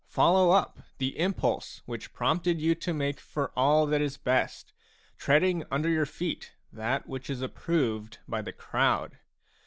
[0.09, 4.73] Follow up the impulse which prompted you to make for all that is best,
[5.15, 9.19] treading under your feet that which is approved by the crowd.